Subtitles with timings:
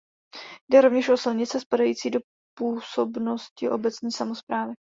[0.71, 2.19] Jde rovněž o silnice spadající do
[2.59, 4.73] působnosti obecní samosprávy.